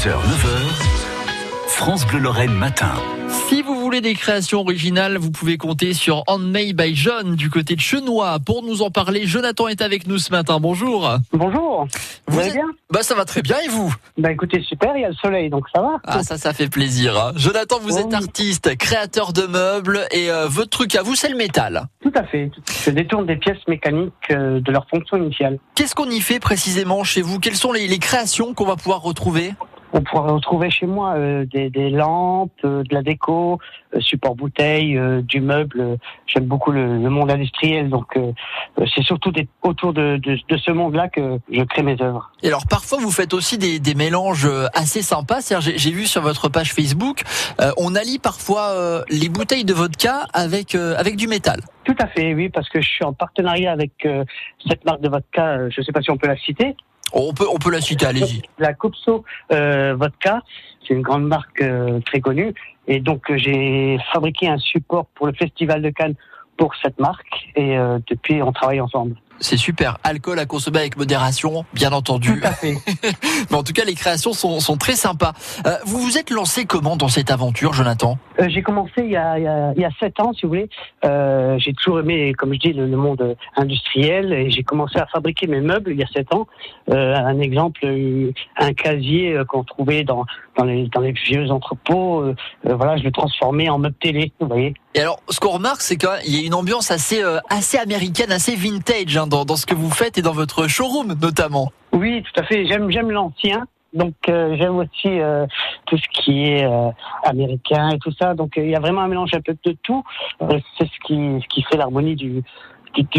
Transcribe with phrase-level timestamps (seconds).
[0.00, 2.92] 6h, 9h, France Bleu Lorraine matin.
[3.48, 7.74] Si vous voulez des créations originales, vous pouvez compter sur Handmade by John du côté
[7.76, 8.38] de Chenois.
[8.44, 10.58] Pour nous en parler, Jonathan est avec nous ce matin.
[10.60, 11.16] Bonjour.
[11.32, 11.86] Bonjour.
[12.28, 13.92] Vous, allez êtes- bien Bah ça va très bien et vous?
[14.18, 15.96] Bah écoutez, super, il y a le soleil, donc ça va.
[16.06, 17.18] Ah ça ça fait plaisir.
[17.18, 17.32] hein.
[17.36, 18.14] Jonathan, vous êtes Oui.
[18.14, 21.88] artiste, créateur de meubles et euh, votre truc à vous c'est le métal.
[22.02, 22.50] Tout à fait.
[22.84, 25.58] Je détourne des pièces mécaniques euh, de leur fonction initiale.
[25.74, 27.38] Qu'est-ce qu'on y fait précisément chez vous?
[27.40, 29.52] Quelles sont les, les créations qu'on va pouvoir retrouver?
[29.92, 33.58] On pourra retrouver chez moi euh, des, des lampes, euh, de la déco,
[33.94, 35.98] euh, support bouteille, euh, du meuble.
[36.26, 38.32] J'aime beaucoup le, le monde industriel, donc euh,
[38.78, 42.30] euh, c'est surtout des- autour de, de, de ce monde-là que je crée mes œuvres.
[42.42, 45.40] Et alors parfois vous faites aussi des, des mélanges assez sympas.
[45.60, 47.22] J'ai j'ai vu sur votre page Facebook,
[47.60, 51.60] euh, on allie parfois euh, les bouteilles de vodka avec euh, avec du métal.
[51.84, 54.24] Tout à fait, oui, parce que je suis en partenariat avec euh,
[54.68, 55.68] cette marque de vodka.
[55.70, 56.76] je ne sais pas si on peut la citer.
[57.12, 58.42] On peut on peut la citer, allez-y.
[58.58, 60.42] La Copso euh, Vodka,
[60.86, 62.54] c'est une grande marque euh, très connue.
[62.86, 66.14] Et donc, euh, j'ai fabriqué un support pour le Festival de Cannes
[66.56, 67.50] pour cette marque.
[67.56, 69.16] Et euh, depuis, on travaille ensemble.
[69.40, 69.96] C'est super.
[70.04, 72.40] Alcool à consommer avec modération, bien entendu.
[72.40, 72.74] Tout à fait.
[73.50, 75.32] Mais en tout cas, les créations sont, sont très sympas.
[75.66, 78.18] Euh, vous vous êtes lancé comment dans cette aventure, Jonathan?
[78.38, 80.42] Euh, j'ai commencé il y, a, il, y a, il y a sept ans, si
[80.42, 80.68] vous voulez.
[81.04, 84.32] Euh, j'ai toujours aimé, comme je dis, le, le monde industriel.
[84.32, 86.46] Et j'ai commencé à fabriquer mes meubles il y a sept ans.
[86.90, 87.86] Un exemple,
[88.56, 90.26] un casier qu'on trouvait dans,
[90.58, 92.24] dans, les, dans les vieux entrepôts.
[92.64, 94.74] voilà, je l'ai transformé en meuble télé, vous voyez.
[94.94, 98.32] Et alors, ce qu'on remarque, c'est qu'il y a une ambiance assez, euh, assez américaine,
[98.32, 101.70] assez vintage hein, dans, dans ce que vous faites et dans votre showroom notamment.
[101.92, 102.66] Oui, tout à fait.
[102.66, 103.66] J'aime j'aime l'ancien.
[103.92, 105.46] Donc euh, j'aime aussi euh,
[105.86, 106.90] tout ce qui est euh,
[107.24, 108.34] américain et tout ça.
[108.34, 110.04] Donc euh, il y a vraiment un mélange un peu de tout.
[110.42, 112.42] Euh, c'est ce qui ce qui fait l'harmonie du,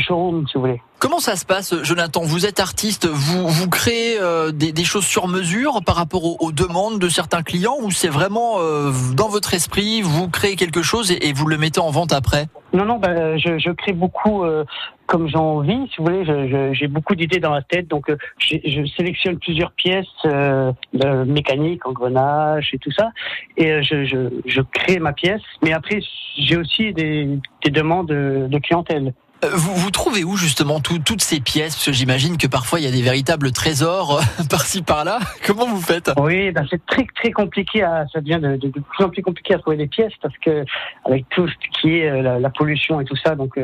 [0.00, 0.80] showroom, si vous voulez.
[0.98, 5.06] Comment ça se passe, Jonathan Vous êtes artiste, vous, vous créez euh, des, des choses
[5.06, 9.28] sur mesure par rapport aux, aux demandes de certains clients ou c'est vraiment euh, dans
[9.28, 12.48] votre esprit, vous créez quelque chose et, et vous le mettez en vente après?
[12.72, 14.64] Non, non, ben, je, je crée beaucoup euh,
[15.06, 16.74] comme j'ai envie, si vous voulez.
[16.74, 21.86] J'ai beaucoup d'idées dans la tête, donc je, je sélectionne plusieurs pièces euh, de mécanique,
[21.86, 23.10] engrenage et tout ça,
[23.56, 25.40] et je, crée ma pièce.
[25.62, 26.00] Mais après,
[26.36, 29.14] j'ai aussi des, des demandes de, de clientèle.
[29.44, 31.74] Euh, Vous, vous trouvez où justement tout- toutes ces pièces?
[31.76, 35.18] Parce que j'imagine que parfois il y a des véritables trésors euh, par-ci par-là.
[35.46, 36.10] Comment vous faites?
[36.18, 37.82] Oui, ben c'est très très compliqué.
[37.82, 40.64] À, ça devient de, plus en plus compliqué à trouver des pièces parce que
[41.04, 43.58] avec tout ce qui est euh, la, la pollution et tout ça, donc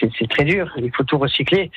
[0.00, 0.72] c'est très dur.
[0.78, 1.70] Il faut tout recycler.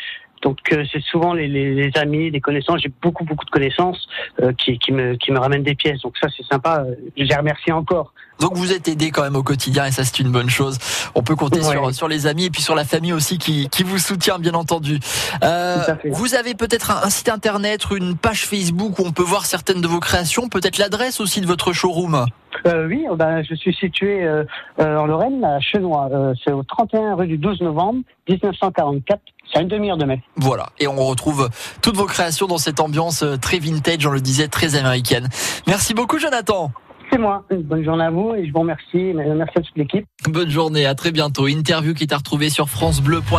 [0.44, 2.82] Donc euh, c'est souvent les, les, les amis, des connaissances.
[2.82, 4.08] J'ai beaucoup beaucoup de connaissances
[4.42, 6.02] euh, qui, qui me qui me ramènent des pièces.
[6.02, 6.84] Donc ça c'est sympa.
[6.88, 8.14] Euh, Je les remercie encore.
[8.40, 10.78] Donc vous êtes aidé quand même au quotidien et ça c'est une bonne chose.
[11.16, 11.72] On peut compter Ouais.
[11.72, 14.54] sur, sur les amis et puis sur la famille aussi qui, qui vous soutient bien
[14.54, 15.00] entendu.
[15.44, 15.78] Euh,
[16.12, 19.82] vous avez peut-être un, un site internet, une page Facebook où on peut voir certaines
[19.82, 22.26] de vos créations, peut-être l'adresse aussi de votre showroom?
[22.66, 24.44] Euh, oui, euh, ben, je suis situé euh,
[24.80, 26.10] euh, en Lorraine, à Chenois.
[26.44, 29.20] C'est au 31 rue du 12 novembre 1944.
[29.52, 30.22] C'est à une demi-heure de mai.
[30.38, 31.50] Voilà, et on retrouve
[31.82, 35.28] toutes vos créations dans cette ambiance très vintage, on le disait, très américaine.
[35.68, 36.72] Merci beaucoup Jonathan.
[37.12, 37.44] C'est moi.
[37.52, 39.14] Une bonne journée à vous et je vous remercie.
[39.14, 40.06] Merci à toute l'équipe.
[40.28, 41.48] Bonne journée, à très bientôt.
[41.48, 43.36] Interview qui est à retrouver sur francebleu.fr.